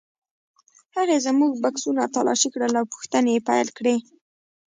[0.95, 3.95] هغې زموږ بکسونه تالاشي کړل او پوښتنې یې پیل کړې.